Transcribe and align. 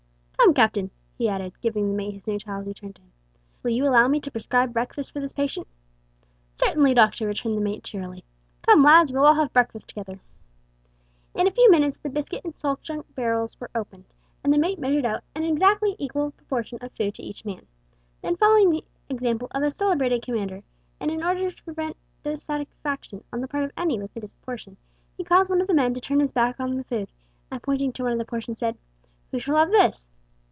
Come, 0.41 0.55
Captain," 0.55 0.91
he 1.17 1.29
added, 1.29 1.53
giving 1.61 1.87
the 1.87 1.93
mate 1.95 2.13
his 2.15 2.27
new 2.27 2.37
title 2.37 2.59
as 2.61 2.67
he 2.67 2.73
turned 2.73 2.95
to 2.97 3.01
him, 3.03 3.13
"will 3.63 3.71
you 3.71 3.87
allow 3.87 4.09
me 4.09 4.19
to 4.19 4.31
prescribe 4.31 4.73
breakfast 4.73 5.13
for 5.13 5.21
this 5.21 5.31
patient?" 5.31 5.65
"Certainly, 6.55 6.93
Doctor," 6.95 7.25
returned 7.27 7.55
the 7.55 7.61
mate 7.61 7.83
cheerily. 7.85 8.25
"Come, 8.63 8.83
lads, 8.83 9.13
we'll 9.13 9.23
all 9.25 9.35
have 9.35 9.53
breakfast 9.53 9.87
together." 9.87 10.19
In 11.35 11.47
a 11.47 11.51
few 11.51 11.71
minutes 11.71 11.95
the 11.95 12.09
biscuit 12.09 12.43
and 12.43 12.57
salt 12.57 12.81
junk 12.81 13.05
barrels 13.15 13.57
were 13.61 13.69
opened, 13.73 14.03
and 14.43 14.51
the 14.51 14.57
mate 14.57 14.77
measured 14.77 15.05
out 15.05 15.23
an 15.35 15.43
exactly 15.43 15.95
equal 15.99 16.31
proportion 16.31 16.79
of 16.81 16.91
food 16.91 17.13
to 17.15 17.23
each 17.23 17.45
man. 17.45 17.65
Then, 18.21 18.35
following 18.35 18.71
the 18.71 18.83
example 19.07 19.47
of 19.51 19.63
a 19.63 19.71
celebrated 19.71 20.23
commander, 20.23 20.63
and 20.99 21.09
in 21.11 21.23
order 21.23 21.49
to 21.51 21.63
prevent 21.63 21.95
dissatisfaction 22.23 23.23
on 23.31 23.39
the 23.39 23.47
part 23.47 23.63
of 23.63 23.71
any 23.77 23.97
with 23.99 24.13
his 24.15 24.33
portion, 24.35 24.75
he 25.15 25.23
caused 25.23 25.49
one 25.49 25.61
of 25.61 25.67
the 25.67 25.73
men 25.75 25.93
to 25.93 26.01
turn 26.01 26.19
his 26.19 26.33
back 26.33 26.59
on 26.59 26.75
the 26.75 26.83
food, 26.83 27.09
and, 27.49 27.63
pointing 27.63 27.93
to 27.93 28.03
one 28.03 28.11
of 28.11 28.17
the 28.17 28.25
portions 28.25 28.59
said, 28.59 28.75
"Who 29.29 29.39
shall 29.39 29.55
have 29.55 29.69
this?" 29.71 30.09